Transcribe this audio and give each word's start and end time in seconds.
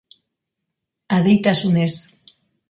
Adeitasunez 1.17 1.95